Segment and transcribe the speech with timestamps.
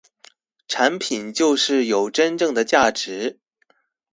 [0.67, 3.39] 產品就是有真正的價值